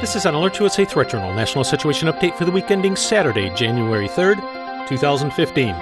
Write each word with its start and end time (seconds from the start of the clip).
This 0.00 0.16
is 0.16 0.24
an 0.24 0.32
Alert 0.32 0.58
oh 0.62 0.64
USA 0.64 0.86
Threat 0.86 1.10
Journal 1.10 1.34
National 1.34 1.62
Situation 1.62 2.08
Update 2.08 2.34
for 2.34 2.46
the 2.46 2.50
week 2.50 2.70
ending 2.70 2.96
Saturday, 2.96 3.50
January 3.54 4.08
3rd, 4.08 4.38
2015. 4.88 5.74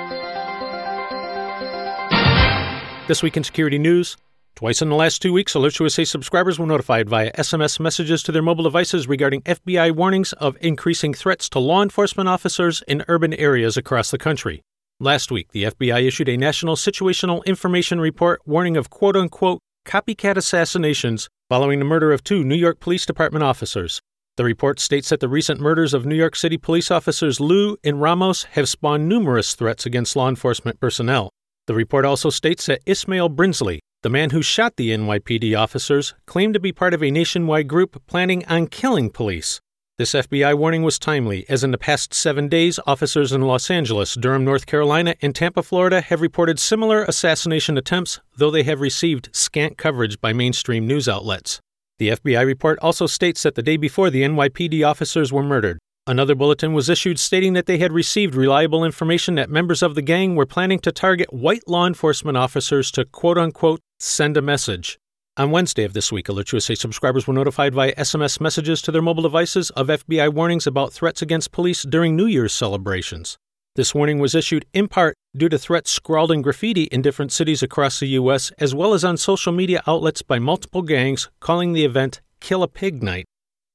This 3.06 3.22
week 3.22 3.36
in 3.36 3.44
security 3.44 3.78
news, 3.78 4.16
twice 4.56 4.82
in 4.82 4.88
the 4.88 4.96
last 4.96 5.22
two 5.22 5.32
weeks, 5.32 5.54
Alert 5.54 5.80
oh 5.80 5.84
USA 5.84 6.04
subscribers 6.04 6.58
were 6.58 6.66
notified 6.66 7.08
via 7.08 7.30
SMS 7.34 7.78
messages 7.78 8.24
to 8.24 8.32
their 8.32 8.42
mobile 8.42 8.64
devices 8.64 9.06
regarding 9.06 9.40
FBI 9.42 9.92
warnings 9.92 10.32
of 10.32 10.58
increasing 10.60 11.14
threats 11.14 11.48
to 11.50 11.60
law 11.60 11.80
enforcement 11.80 12.28
officers 12.28 12.82
in 12.88 13.04
urban 13.06 13.32
areas 13.34 13.76
across 13.76 14.10
the 14.10 14.18
country. 14.18 14.62
Last 14.98 15.30
week, 15.30 15.52
the 15.52 15.62
FBI 15.62 16.04
issued 16.08 16.28
a 16.28 16.36
National 16.36 16.74
Situational 16.74 17.44
Information 17.44 18.00
Report 18.00 18.40
warning 18.44 18.76
of 18.76 18.90
quote 18.90 19.14
unquote 19.14 19.60
copycat 19.86 20.36
assassinations 20.36 21.28
following 21.48 21.78
the 21.78 21.84
murder 21.84 22.12
of 22.12 22.24
two 22.24 22.42
New 22.42 22.56
York 22.56 22.80
Police 22.80 23.06
Department 23.06 23.44
officers. 23.44 24.00
The 24.38 24.44
report 24.44 24.78
states 24.78 25.08
that 25.08 25.18
the 25.18 25.28
recent 25.28 25.58
murders 25.60 25.92
of 25.92 26.06
New 26.06 26.14
York 26.14 26.36
City 26.36 26.56
police 26.56 26.92
officers 26.92 27.40
Liu 27.40 27.76
and 27.82 28.00
Ramos 28.00 28.44
have 28.52 28.68
spawned 28.68 29.08
numerous 29.08 29.56
threats 29.56 29.84
against 29.84 30.14
law 30.14 30.28
enforcement 30.28 30.78
personnel. 30.78 31.30
The 31.66 31.74
report 31.74 32.04
also 32.04 32.30
states 32.30 32.66
that 32.66 32.84
Ismaaiyl 32.84 33.34
Brinsley, 33.34 33.80
the 34.02 34.08
man 34.08 34.30
who 34.30 34.40
shot 34.40 34.76
the 34.76 34.90
NYPD 34.90 35.58
officers, 35.58 36.14
claimed 36.24 36.54
to 36.54 36.60
be 36.60 36.70
part 36.70 36.94
of 36.94 37.02
a 37.02 37.10
nationwide 37.10 37.66
group 37.66 38.00
planning 38.06 38.44
on 38.44 38.68
killing 38.68 39.10
police. 39.10 39.60
This 39.96 40.12
FBI 40.12 40.56
warning 40.56 40.84
was 40.84 41.00
timely, 41.00 41.44
as 41.48 41.64
in 41.64 41.72
the 41.72 41.76
past 41.76 42.14
seven 42.14 42.46
days, 42.46 42.78
officers 42.86 43.32
in 43.32 43.40
Los 43.40 43.68
Angeles, 43.72 44.14
Durham, 44.14 44.44
North 44.44 44.66
Carolina, 44.66 45.16
and 45.20 45.34
Tampa, 45.34 45.64
Florida 45.64 46.00
have 46.00 46.20
reported 46.20 46.60
similar 46.60 47.02
assassination 47.02 47.76
attempts, 47.76 48.20
though 48.36 48.52
they 48.52 48.62
have 48.62 48.80
received 48.80 49.30
scant 49.32 49.76
coverage 49.76 50.20
by 50.20 50.32
mainstream 50.32 50.86
news 50.86 51.08
outlets. 51.08 51.60
The 51.98 52.10
FBI 52.10 52.46
report 52.46 52.78
also 52.80 53.08
states 53.08 53.42
that 53.42 53.56
the 53.56 53.62
day 53.62 53.76
before 53.76 54.08
the 54.08 54.22
NYPD 54.22 54.86
officers 54.88 55.32
were 55.32 55.42
murdered, 55.42 55.80
another 56.06 56.36
bulletin 56.36 56.72
was 56.72 56.88
issued 56.88 57.18
stating 57.18 57.54
that 57.54 57.66
they 57.66 57.78
had 57.78 57.92
received 57.92 58.36
reliable 58.36 58.84
information 58.84 59.34
that 59.34 59.50
members 59.50 59.82
of 59.82 59.96
the 59.96 60.02
gang 60.02 60.36
were 60.36 60.46
planning 60.46 60.78
to 60.80 60.92
target 60.92 61.32
white 61.32 61.66
law 61.66 61.88
enforcement 61.88 62.38
officers 62.38 62.92
to 62.92 63.04
quote 63.04 63.36
unquote 63.36 63.80
send 63.98 64.36
a 64.36 64.42
message. 64.42 64.96
On 65.36 65.50
Wednesday 65.50 65.82
of 65.82 65.92
this 65.92 66.12
week, 66.12 66.26
AlertsUSA 66.26 66.78
subscribers 66.78 67.26
were 67.26 67.34
notified 67.34 67.74
via 67.74 67.94
SMS 67.96 68.40
messages 68.40 68.80
to 68.82 68.92
their 68.92 69.02
mobile 69.02 69.24
devices 69.24 69.70
of 69.70 69.88
FBI 69.88 70.32
warnings 70.32 70.68
about 70.68 70.92
threats 70.92 71.20
against 71.20 71.50
police 71.50 71.82
during 71.82 72.14
New 72.14 72.26
Year's 72.26 72.54
celebrations. 72.54 73.38
This 73.78 73.94
warning 73.94 74.18
was 74.18 74.34
issued 74.34 74.66
in 74.72 74.88
part 74.88 75.14
due 75.36 75.48
to 75.50 75.56
threats 75.56 75.92
scrawled 75.92 76.32
in 76.32 76.42
graffiti 76.42 76.88
in 76.90 77.00
different 77.00 77.30
cities 77.30 77.62
across 77.62 78.00
the 78.00 78.08
U.S., 78.08 78.50
as 78.58 78.74
well 78.74 78.92
as 78.92 79.04
on 79.04 79.16
social 79.16 79.52
media 79.52 79.84
outlets 79.86 80.20
by 80.20 80.40
multiple 80.40 80.82
gangs 80.82 81.30
calling 81.38 81.74
the 81.74 81.84
event 81.84 82.20
Kill 82.40 82.64
a 82.64 82.66
Pig 82.66 83.04
Night. 83.04 83.24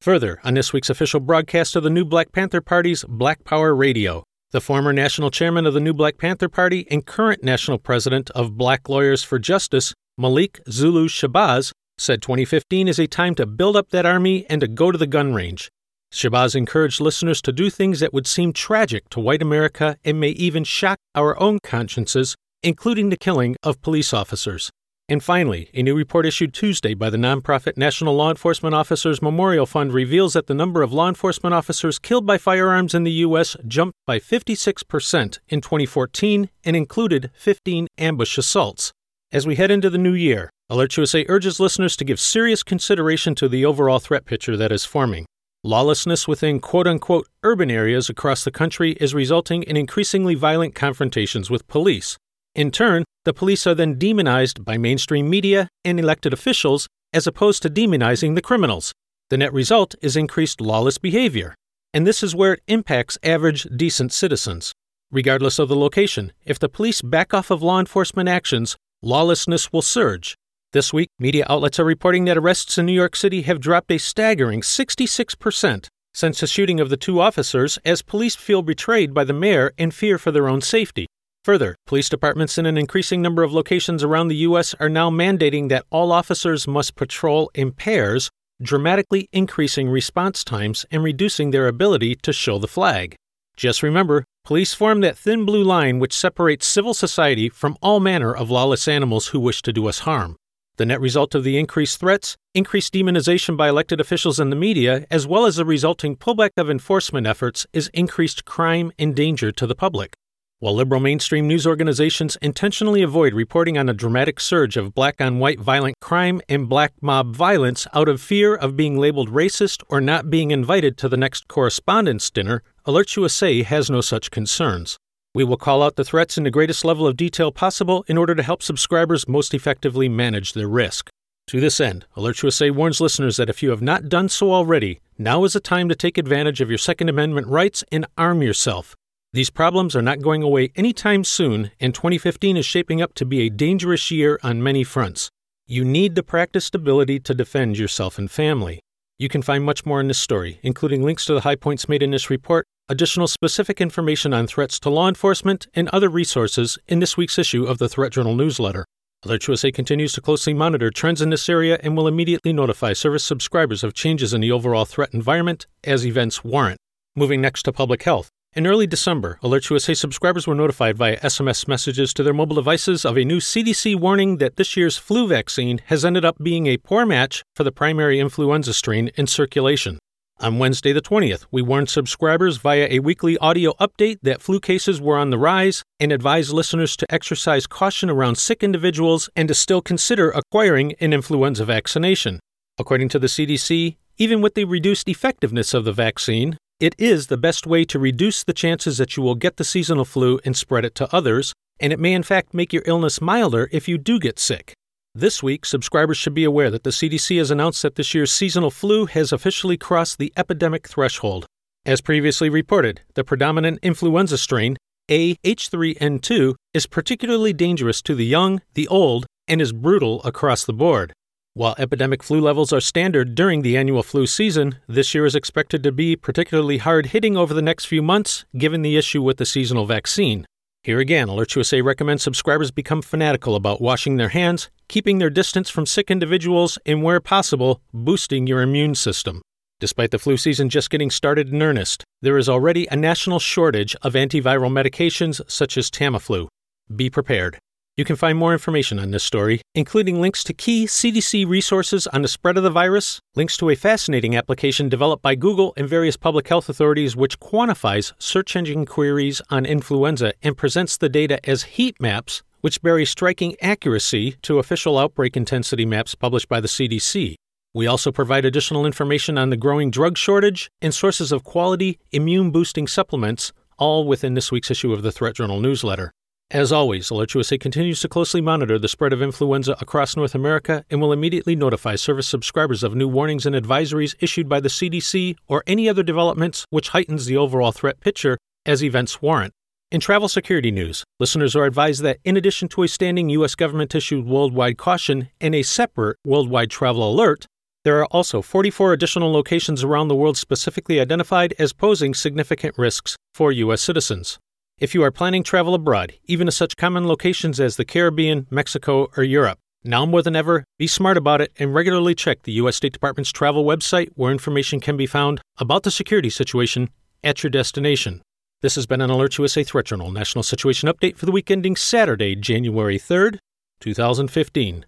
Further, 0.01 0.41
on 0.43 0.55
this 0.55 0.73
week's 0.73 0.89
official 0.89 1.21
broadcast 1.21 1.77
of 1.77 1.83
the 1.83 1.89
new 1.89 2.03
Black 2.03 2.33
Panther 2.33 2.59
Party's 2.59 3.05
Black 3.07 3.45
Power 3.45 3.73
Radio, 3.73 4.25
the 4.51 4.59
former 4.59 4.91
national 4.91 5.31
chairman 5.31 5.65
of 5.65 5.73
the 5.73 5.79
new 5.79 5.93
Black 5.93 6.17
Panther 6.17 6.49
Party 6.49 6.85
and 6.91 7.05
current 7.05 7.41
national 7.41 7.77
president 7.77 8.29
of 8.31 8.57
Black 8.57 8.89
Lawyers 8.89 9.23
for 9.23 9.39
Justice, 9.39 9.93
Malik 10.17 10.59
Zulu 10.69 11.07
Shabazz, 11.07 11.71
said 11.97 12.21
2015 12.21 12.89
is 12.89 12.99
a 12.99 13.07
time 13.07 13.35
to 13.35 13.45
build 13.45 13.77
up 13.77 13.91
that 13.91 14.05
army 14.05 14.45
and 14.49 14.59
to 14.59 14.67
go 14.67 14.91
to 14.91 14.97
the 14.97 15.07
gun 15.07 15.33
range. 15.33 15.69
Shabazz 16.13 16.55
encouraged 16.55 17.01
listeners 17.01 17.41
to 17.41 17.51
do 17.51 17.71
things 17.71 17.99
that 17.99 18.13
would 18.13 18.27
seem 18.27 18.53
tragic 18.53 19.09
to 19.09 19.19
white 19.19 19.41
America 19.41 19.97
and 20.05 20.19
may 20.19 20.29
even 20.29 20.63
shock 20.63 20.99
our 21.15 21.37
own 21.41 21.57
consciences, 21.63 22.35
including 22.61 23.09
the 23.09 23.17
killing 23.17 23.55
of 23.63 23.81
police 23.81 24.13
officers. 24.13 24.69
And 25.09 25.23
finally, 25.23 25.71
a 25.73 25.81
new 25.81 25.95
report 25.95 26.27
issued 26.27 26.53
Tuesday 26.53 26.93
by 26.93 27.09
the 27.09 27.17
nonprofit 27.17 27.77
National 27.77 28.15
Law 28.15 28.29
Enforcement 28.29 28.75
Officers 28.75 29.23
Memorial 29.23 29.65
Fund 29.65 29.91
reveals 29.91 30.33
that 30.33 30.45
the 30.45 30.53
number 30.53 30.83
of 30.83 30.93
law 30.93 31.09
enforcement 31.09 31.55
officers 31.55 31.97
killed 31.97 32.27
by 32.27 32.37
firearms 32.37 32.93
in 32.93 33.03
the 33.03 33.11
U.S. 33.25 33.57
jumped 33.67 33.97
by 34.05 34.19
56% 34.19 35.39
in 35.49 35.61
2014 35.61 36.49
and 36.63 36.75
included 36.75 37.31
15 37.33 37.87
ambush 37.97 38.37
assaults. 38.37 38.91
As 39.31 39.47
we 39.47 39.55
head 39.55 39.71
into 39.71 39.89
the 39.89 39.97
new 39.97 40.13
year, 40.13 40.51
AlertsUSA 40.71 41.25
urges 41.27 41.59
listeners 41.59 41.97
to 41.97 42.05
give 42.05 42.19
serious 42.19 42.61
consideration 42.61 43.33
to 43.33 43.49
the 43.49 43.65
overall 43.65 43.97
threat 43.97 44.25
picture 44.25 44.55
that 44.55 44.71
is 44.71 44.85
forming. 44.85 45.25
Lawlessness 45.65 46.27
within 46.27 46.59
quote 46.59 46.87
unquote 46.87 47.25
urban 47.41 47.71
areas 47.71 48.09
across 48.09 48.43
the 48.43 48.51
country 48.51 48.97
is 48.99 49.13
resulting 49.13 49.63
in 49.63 49.77
increasingly 49.77 50.35
violent 50.35 50.75
confrontations 50.75 51.49
with 51.49 51.65
police. 51.69 52.17
In 52.53 52.69
turn, 52.69 53.05
the 53.23 53.33
police 53.33 53.65
are 53.65 53.73
then 53.73 53.97
demonized 53.97 54.65
by 54.65 54.77
mainstream 54.77 55.29
media 55.29 55.69
and 55.85 56.01
elected 56.01 56.33
officials 56.33 56.89
as 57.13 57.27
opposed 57.27 57.61
to 57.61 57.69
demonizing 57.69 58.35
the 58.35 58.41
criminals. 58.41 58.91
The 59.29 59.37
net 59.37 59.53
result 59.53 59.95
is 60.01 60.17
increased 60.17 60.59
lawless 60.59 60.97
behavior. 60.97 61.55
And 61.93 62.05
this 62.05 62.23
is 62.23 62.35
where 62.35 62.55
it 62.55 62.63
impacts 62.67 63.17
average, 63.23 63.63
decent 63.73 64.11
citizens. 64.11 64.73
Regardless 65.11 65.59
of 65.59 65.69
the 65.69 65.77
location, 65.77 66.33
if 66.43 66.59
the 66.59 66.67
police 66.67 67.01
back 67.01 67.33
off 67.33 67.49
of 67.49 67.63
law 67.63 67.79
enforcement 67.79 68.27
actions, 68.27 68.75
lawlessness 69.01 69.71
will 69.71 69.81
surge. 69.81 70.35
This 70.73 70.91
week, 70.91 71.09
media 71.19 71.45
outlets 71.47 71.79
are 71.79 71.85
reporting 71.85 72.25
that 72.25 72.37
arrests 72.37 72.79
in 72.79 72.87
New 72.87 72.93
York 72.93 73.15
City 73.15 73.43
have 73.43 73.59
dropped 73.59 73.91
a 73.91 73.99
staggering 73.99 74.61
66% 74.61 75.87
since 76.15 76.39
the 76.39 76.47
shooting 76.47 76.79
of 76.79 76.89
the 76.89 76.97
two 76.97 77.21
officers 77.21 77.77
as 77.85 78.01
police 78.01 78.35
feel 78.35 78.63
betrayed 78.63 79.13
by 79.13 79.23
the 79.23 79.33
mayor 79.33 79.71
and 79.77 79.93
fear 79.93 80.17
for 80.17 80.31
their 80.31 80.49
own 80.49 80.61
safety. 80.61 81.05
Further, 81.45 81.75
police 81.85 82.09
departments 82.09 82.57
in 82.57 82.65
an 82.65 82.75
increasing 82.75 83.21
number 83.21 83.43
of 83.43 83.53
locations 83.53 84.03
around 84.03 84.29
the 84.29 84.37
U.S. 84.47 84.73
are 84.79 84.89
now 84.89 85.11
mandating 85.11 85.69
that 85.69 85.85
all 85.91 86.11
officers 86.11 86.67
must 86.67 86.95
patrol 86.95 87.51
in 87.53 87.71
pairs, 87.71 88.31
dramatically 88.59 89.29
increasing 89.31 89.89
response 89.89 90.43
times 90.43 90.87
and 90.89 91.03
reducing 91.03 91.51
their 91.51 91.67
ability 91.67 92.15
to 92.23 92.33
show 92.33 92.57
the 92.57 92.67
flag. 92.67 93.13
Just 93.55 93.83
remember, 93.83 94.25
police 94.43 94.73
form 94.73 95.01
that 95.01 95.19
thin 95.19 95.45
blue 95.45 95.63
line 95.63 95.99
which 95.99 96.17
separates 96.17 96.65
civil 96.65 96.95
society 96.95 97.47
from 97.47 97.77
all 97.79 97.99
manner 97.99 98.35
of 98.35 98.49
lawless 98.49 98.87
animals 98.87 99.27
who 99.27 99.39
wish 99.39 99.61
to 99.61 99.71
do 99.71 99.87
us 99.87 99.99
harm. 99.99 100.35
The 100.77 100.87
net 100.87 100.99
result 100.99 101.35
of 101.35 101.43
the 101.43 101.59
increased 101.59 101.99
threats, 101.99 102.35
increased 102.55 102.95
demonization 102.95 103.55
by 103.55 103.69
elected 103.69 104.01
officials 104.01 104.39
and 104.39 104.51
the 104.51 104.55
media, 104.55 105.05
as 105.11 105.27
well 105.27 105.45
as 105.45 105.57
the 105.57 105.65
resulting 105.65 106.15
pullback 106.15 106.49
of 106.57 106.67
enforcement 106.67 107.27
efforts, 107.27 107.67
is 107.73 107.91
increased 107.93 108.43
crime 108.43 108.91
and 108.97 109.15
danger 109.15 109.51
to 109.51 109.67
the 109.67 109.75
public. 109.75 110.15
While 110.57 110.73
liberal 110.73 110.99
mainstream 110.99 111.47
news 111.47 111.67
organizations 111.67 112.37
intentionally 112.41 113.03
avoid 113.03 113.35
reporting 113.35 113.77
on 113.77 113.87
a 113.87 113.93
dramatic 113.93 114.39
surge 114.39 114.75
of 114.75 114.95
black 114.95 115.21
on 115.21 115.37
white 115.37 115.59
violent 115.59 115.99
crime 115.99 116.41
and 116.49 116.67
black 116.67 116.93
mob 117.01 117.35
violence 117.35 117.85
out 117.93 118.09
of 118.09 118.19
fear 118.19 118.55
of 118.55 118.75
being 118.75 118.97
labeled 118.97 119.29
racist 119.29 119.83
or 119.89 120.01
not 120.01 120.31
being 120.31 120.49
invited 120.49 120.97
to 120.97 121.07
the 121.07 121.17
next 121.17 121.47
correspondence 121.47 122.31
dinner, 122.31 122.63
AlertsUSA 122.87 123.63
has 123.65 123.91
no 123.91 124.01
such 124.01 124.31
concerns. 124.31 124.97
We 125.35 125.43
will 125.43 125.57
call 125.57 125.81
out 125.81 125.95
the 125.95 126.03
threats 126.03 126.37
in 126.37 126.43
the 126.43 126.51
greatest 126.51 126.85
level 126.85 127.07
of 127.07 127.17
detail 127.17 127.51
possible 127.51 128.05
in 128.07 128.19
order 128.19 128.35
to 128.35 128.43
help 128.43 128.61
subscribers 128.61 129.27
most 129.27 129.55
effectively 129.55 130.07
manage 130.07 130.53
their 130.53 130.67
risk. 130.67 131.09
To 131.47 131.59
this 131.59 131.79
end, 131.79 132.05
AlertsUSA 132.15 132.69
warns 132.69 133.01
listeners 133.01 133.37
that 133.37 133.49
if 133.49 133.63
you 133.63 133.71
have 133.71 133.81
not 133.81 134.09
done 134.09 134.29
so 134.29 134.53
already, 134.53 135.01
now 135.17 135.43
is 135.43 135.53
the 135.53 135.59
time 135.59 135.89
to 135.89 135.95
take 135.95 136.19
advantage 136.19 136.61
of 136.61 136.69
your 136.69 136.77
Second 136.77 137.09
Amendment 137.09 137.47
rights 137.47 137.83
and 137.91 138.05
arm 138.15 138.43
yourself. 138.43 138.95
These 139.31 139.49
problems 139.49 139.95
are 139.95 140.03
not 140.03 140.21
going 140.21 140.43
away 140.43 140.71
anytime 140.75 141.23
soon, 141.23 141.71
and 141.79 141.95
2015 141.95 142.55
is 142.55 142.65
shaping 142.67 143.01
up 143.01 143.15
to 143.15 143.25
be 143.25 143.41
a 143.41 143.49
dangerous 143.49 144.11
year 144.11 144.39
on 144.43 144.61
many 144.61 144.83
fronts. 144.83 145.29
You 145.65 145.83
need 145.83 146.13
the 146.13 146.21
practiced 146.21 146.75
ability 146.75 147.19
to 147.21 147.33
defend 147.33 147.79
yourself 147.79 148.19
and 148.19 148.29
family. 148.29 148.79
You 149.17 149.29
can 149.29 149.41
find 149.41 149.63
much 149.63 149.83
more 149.83 149.99
in 149.99 150.07
this 150.07 150.19
story, 150.19 150.59
including 150.61 151.01
links 151.01 151.25
to 151.25 151.33
the 151.33 151.41
high 151.41 151.55
points 151.55 151.89
made 151.89 152.03
in 152.03 152.11
this 152.11 152.29
report, 152.29 152.67
additional 152.89 153.27
specific 153.27 153.79
information 153.79 154.33
on 154.33 154.45
threats 154.45 154.79
to 154.79 154.89
law 154.89 155.07
enforcement, 155.07 155.67
and 155.73 155.87
other 155.89 156.09
resources 156.09 156.77
in 156.87 156.99
this 156.99 157.15
week's 157.15 157.39
issue 157.39 157.63
of 157.63 157.77
the 157.77 157.87
Threat 157.87 158.11
Journal 158.11 158.35
newsletter. 158.35 158.85
AlertsUSA 159.25 159.73
continues 159.73 160.11
to 160.13 160.21
closely 160.21 160.53
monitor 160.53 160.91
trends 160.91 161.21
in 161.21 161.29
this 161.29 161.47
area 161.47 161.79
and 161.81 161.95
will 161.95 162.09
immediately 162.09 162.51
notify 162.51 162.91
service 162.91 163.23
subscribers 163.23 163.83
of 163.83 163.93
changes 163.93 164.33
in 164.33 164.41
the 164.41 164.51
overall 164.51 164.83
threat 164.83 165.13
environment 165.13 165.65
as 165.85 166.05
events 166.05 166.43
warrant. 166.43 166.77
Moving 167.15 167.39
next 167.39 167.63
to 167.63 167.71
public 167.71 168.03
health. 168.03 168.29
In 168.53 168.67
early 168.67 168.85
December, 168.85 169.39
AlertsUSA 169.41 169.97
subscribers 169.97 170.45
were 170.45 170.53
notified 170.53 170.97
via 170.97 171.17
SMS 171.21 171.67
messages 171.69 172.13
to 172.13 172.21
their 172.21 172.33
mobile 172.33 172.55
devices 172.55 173.05
of 173.05 173.17
a 173.17 173.23
new 173.23 173.39
CDC 173.39 173.97
warning 173.97 174.37
that 174.37 174.57
this 174.57 174.75
year's 174.75 174.97
flu 174.97 175.25
vaccine 175.25 175.79
has 175.85 176.03
ended 176.03 176.25
up 176.25 176.37
being 176.43 176.67
a 176.67 176.77
poor 176.77 177.05
match 177.05 177.43
for 177.55 177.63
the 177.63 177.71
primary 177.71 178.19
influenza 178.19 178.73
strain 178.73 179.09
in 179.15 179.25
circulation. 179.25 179.99
On 180.43 180.59
Wednesday, 180.59 180.91
the 180.91 181.01
20th, 181.01 181.45
we 181.51 181.61
warned 181.61 181.89
subscribers 181.89 182.57
via 182.57 182.89
a 182.91 182.99
weekly 182.99 183.37
audio 183.37 183.71
update 183.79 184.19
that 184.23 184.41
flu 184.41 184.59
cases 184.59 184.99
were 184.99 185.17
on 185.17 185.29
the 185.29 185.37
rise 185.37 185.83
and 186.01 186.11
advised 186.11 186.51
listeners 186.51 186.97
to 186.97 187.09
exercise 187.09 187.65
caution 187.65 188.09
around 188.09 188.37
sick 188.37 188.61
individuals 188.61 189.29
and 189.37 189.47
to 189.47 189.53
still 189.53 189.81
consider 189.81 190.31
acquiring 190.31 190.95
an 190.99 191.13
influenza 191.13 191.63
vaccination. 191.63 192.41
According 192.77 193.07
to 193.09 193.19
the 193.19 193.27
CDC, 193.27 193.95
even 194.17 194.41
with 194.41 194.55
the 194.55 194.65
reduced 194.65 195.07
effectiveness 195.07 195.73
of 195.73 195.85
the 195.85 195.93
vaccine, 195.93 196.57
it 196.77 196.93
is 196.97 197.27
the 197.27 197.37
best 197.37 197.65
way 197.65 197.85
to 197.85 197.97
reduce 197.97 198.43
the 198.43 198.51
chances 198.51 198.97
that 198.97 199.15
you 199.15 199.23
will 199.23 199.35
get 199.35 199.55
the 199.55 199.63
seasonal 199.63 200.03
flu 200.03 200.41
and 200.43 200.57
spread 200.57 200.83
it 200.83 200.93
to 200.95 201.15
others, 201.15 201.53
and 201.79 201.93
it 201.93 202.01
may 202.01 202.11
in 202.11 202.21
fact 202.21 202.53
make 202.53 202.73
your 202.73 202.83
illness 202.85 203.21
milder 203.21 203.69
if 203.71 203.87
you 203.87 203.97
do 203.97 204.19
get 204.19 204.39
sick. 204.39 204.73
This 205.15 205.43
week, 205.43 205.63
subscribers 205.63 206.17
should 206.17 206.33
be 206.33 206.43
aware 206.43 206.71
that 206.71 206.83
the 206.83 206.89
CDC 206.89 207.37
has 207.37 207.51
announced 207.51 207.83
that 207.83 207.93
this 207.93 208.15
year's 208.15 208.33
seasonal 208.33 208.71
flu 208.71 209.05
has 209.05 209.31
officially 209.31 209.77
crossed 209.77 210.17
the 210.17 210.33
epidemic 210.35 210.87
threshold. 210.87 211.45
As 211.85 212.01
previously 212.01 212.49
reported, 212.49 213.01
the 213.13 213.23
predominant 213.23 213.77
influenza 213.83 214.39
strain, 214.39 214.75
AH3N2, 215.09 216.55
is 216.73 216.87
particularly 216.87 217.53
dangerous 217.53 218.01
to 218.01 218.15
the 218.15 218.25
young, 218.25 218.61
the 218.73 218.87
old, 218.87 219.27
and 219.47 219.61
is 219.61 219.71
brutal 219.71 220.23
across 220.23 220.65
the 220.65 220.73
board. 220.73 221.13
While 221.53 221.75
epidemic 221.77 222.23
flu 222.23 222.41
levels 222.41 222.73
are 222.73 222.81
standard 222.81 223.35
during 223.35 223.61
the 223.61 223.77
annual 223.77 224.01
flu 224.01 224.25
season, 224.25 224.79
this 224.87 225.13
year 225.13 225.27
is 225.27 225.35
expected 225.35 225.83
to 225.83 225.91
be 225.91 226.15
particularly 226.15 226.79
hard 226.79 227.07
hitting 227.07 227.37
over 227.37 227.53
the 227.53 227.61
next 227.61 227.85
few 227.85 228.01
months, 228.01 228.45
given 228.57 228.81
the 228.81 228.97
issue 228.97 229.21
with 229.21 229.37
the 229.37 229.45
seasonal 229.45 229.85
vaccine. 229.85 230.47
Here 230.83 230.99
again, 230.99 231.29
AlertsUSA 231.29 231.81
recommends 231.81 232.23
subscribers 232.23 232.69
become 232.69 233.01
fanatical 233.01 233.55
about 233.55 233.79
washing 233.79 234.17
their 234.17 234.27
hands, 234.27 234.69
keeping 234.89 235.17
their 235.17 235.29
distance 235.29 235.69
from 235.69 235.85
sick 235.85 236.11
individuals, 236.11 236.77
and 236.85 237.01
where 237.01 237.21
possible, 237.21 237.79
boosting 237.93 238.47
your 238.47 238.61
immune 238.61 238.93
system. 238.93 239.41
Despite 239.79 240.11
the 240.11 240.19
flu 240.19 240.35
season 240.35 240.67
just 240.67 240.89
getting 240.89 241.09
started 241.09 241.53
in 241.53 241.61
earnest, 241.61 242.03
there 242.21 242.37
is 242.37 242.49
already 242.49 242.85
a 242.87 242.97
national 242.97 243.39
shortage 243.39 243.95
of 244.01 244.11
antiviral 244.11 244.69
medications 244.69 245.39
such 245.49 245.77
as 245.77 245.89
Tamiflu. 245.89 246.49
Be 246.93 247.09
prepared. 247.09 247.59
You 247.95 248.05
can 248.05 248.15
find 248.15 248.39
more 248.39 248.53
information 248.53 248.97
on 248.97 249.11
this 249.11 249.23
story, 249.23 249.61
including 249.75 250.19
links 250.19 250.43
to 250.45 250.53
key 250.53 250.87
CDC 250.87 251.47
resources 251.47 252.07
on 252.07 252.23
the 252.23 252.27
spread 252.27 252.57
of 252.57 252.63
the 252.63 252.71
virus, 252.71 253.19
links 253.35 253.55
to 253.57 253.69
a 253.69 253.75
fascinating 253.75 254.35
application 254.35 254.89
developed 254.89 255.21
by 255.21 255.35
Google 255.35 255.75
and 255.77 255.87
various 255.87 256.17
public 256.17 256.47
health 256.47 256.69
authorities 256.69 257.15
which 257.15 257.39
quantifies 257.39 258.11
search 258.17 258.55
engine 258.55 258.87
queries 258.87 259.43
on 259.51 259.63
influenza 259.63 260.33
and 260.41 260.57
presents 260.57 260.97
the 260.97 261.07
data 261.07 261.37
as 261.47 261.75
heat 261.77 261.95
maps, 262.01 262.41
which 262.61 262.81
bear 262.81 263.05
striking 263.05 263.55
accuracy 263.61 264.37
to 264.41 264.57
official 264.57 264.97
outbreak 264.97 265.37
intensity 265.37 265.85
maps 265.85 266.15
published 266.15 266.49
by 266.49 266.59
the 266.59 266.67
CDC. 266.67 267.35
We 267.75 267.85
also 267.85 268.11
provide 268.11 268.43
additional 268.43 268.87
information 268.87 269.37
on 269.37 269.51
the 269.51 269.57
growing 269.57 269.91
drug 269.91 270.17
shortage 270.17 270.67
and 270.81 270.95
sources 270.95 271.31
of 271.31 271.43
quality 271.43 271.99
immune 272.11 272.49
boosting 272.49 272.87
supplements, 272.87 273.53
all 273.77 274.07
within 274.07 274.33
this 274.33 274.51
week's 274.51 274.71
issue 274.71 274.93
of 274.93 275.03
the 275.03 275.11
Threat 275.11 275.35
Journal 275.35 275.59
newsletter. 275.59 276.11
As 276.51 276.71
always, 276.71 277.09
AlertsUSA 277.09 277.59
continues 277.59 277.99
to 278.01 278.07
closely 278.07 278.39
monitor 278.39 278.77
the 278.77 278.87
spread 278.87 279.11
of 279.11 279.23
influenza 279.23 279.75
across 279.81 280.15
North 280.15 280.35
America 280.35 280.85
and 280.91 281.01
will 281.01 281.11
immediately 281.11 281.55
notify 281.55 281.95
service 281.95 282.27
subscribers 282.27 282.83
of 282.83 282.93
new 282.93 283.07
warnings 283.07 283.47
and 283.47 283.55
advisories 283.55 284.13
issued 284.19 284.47
by 284.47 284.59
the 284.59 284.69
CDC 284.69 285.35
or 285.47 285.63
any 285.65 285.89
other 285.89 286.03
developments 286.03 286.65
which 286.69 286.89
heightens 286.89 287.25
the 287.25 287.37
overall 287.37 287.71
threat 287.71 287.99
picture 287.99 288.37
as 288.67 288.83
events 288.83 289.19
warrant. 289.19 289.51
In 289.91 289.99
travel 289.99 290.27
security 290.27 290.71
news, 290.71 291.03
listeners 291.19 291.55
are 291.55 291.65
advised 291.65 292.01
that 292.03 292.19
in 292.23 292.37
addition 292.37 292.67
to 292.69 292.83
a 292.83 292.87
standing 292.87 293.29
U.S. 293.29 293.55
government 293.55 293.93
issued 293.93 294.25
worldwide 294.25 294.77
caution 294.77 295.29
and 295.41 295.53
a 295.53 295.63
separate 295.63 296.17
worldwide 296.25 296.69
travel 296.69 297.11
alert, 297.11 297.45
there 297.83 297.99
are 297.99 298.07
also 298.07 298.41
44 298.41 298.93
additional 298.93 299.31
locations 299.31 299.83
around 299.83 300.07
the 300.07 300.15
world 300.15 300.37
specifically 300.37 300.99
identified 300.99 301.53
as 301.59 301.73
posing 301.73 302.13
significant 302.13 302.77
risks 302.77 303.15
for 303.33 303.51
U.S. 303.51 303.81
citizens. 303.81 304.39
If 304.79 304.95
you 304.95 305.03
are 305.03 305.11
planning 305.11 305.43
travel 305.43 305.75
abroad, 305.75 306.13
even 306.25 306.47
to 306.47 306.51
such 306.51 306.75
common 306.75 307.07
locations 307.07 307.59
as 307.59 307.77
the 307.77 307.85
Caribbean, 307.85 308.47
Mexico, 308.49 309.07
or 309.15 309.23
Europe, 309.23 309.59
now 309.83 310.05
more 310.05 310.23
than 310.23 310.35
ever, 310.35 310.63
be 310.79 310.87
smart 310.87 311.15
about 311.15 311.41
it 311.41 311.51
and 311.59 311.75
regularly 311.75 312.15
check 312.15 312.43
the 312.43 312.53
U.S. 312.53 312.77
State 312.77 312.91
Department's 312.91 313.31
travel 313.31 313.65
website 313.65 314.09
where 314.15 314.31
information 314.31 314.79
can 314.79 314.97
be 314.97 315.05
found 315.05 315.41
about 315.57 315.83
the 315.83 315.91
security 315.91 316.29
situation 316.29 316.89
at 317.23 317.43
your 317.43 317.51
destination. 317.51 318.21
This 318.61 318.75
has 318.75 318.87
been 318.87 319.01
an 319.01 319.11
AlertsUSA 319.11 319.65
Threat 319.65 319.85
Journal 319.85 320.11
National 320.11 320.41
Situation 320.41 320.89
Update 320.89 321.17
for 321.17 321.27
the 321.27 321.31
week 321.31 321.51
ending 321.51 321.75
Saturday, 321.75 322.35
January 322.35 322.97
3rd, 322.97 323.37
2015. 323.79 324.85